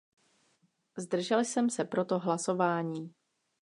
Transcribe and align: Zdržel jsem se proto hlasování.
Zdržel 0.97 1.39
jsem 1.45 1.69
se 1.69 1.85
proto 1.85 2.19
hlasování. 2.19 3.13